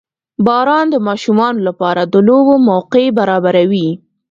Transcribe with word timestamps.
•باران 0.45 0.85
د 0.91 0.95
ماشومانو 1.07 1.59
لپاره 1.67 2.01
د 2.13 2.15
لوبو 2.27 2.55
موقع 2.69 3.05
برابروي. 3.19 3.89